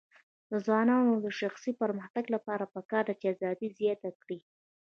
د 0.49 0.51
ځوانانو 0.65 1.11
د 1.25 1.27
شخصي 1.39 1.71
پرمختګ 1.81 2.25
لپاره 2.35 2.71
پکار 2.73 3.03
ده 3.07 3.13
چې 3.19 3.25
ازادي 3.33 3.67
زیاته 3.79 4.09
کړي. 4.21 4.39